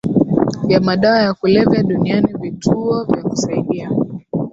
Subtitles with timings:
[0.69, 3.91] ya madawa ya kulevya duniani vituo vya kusaidia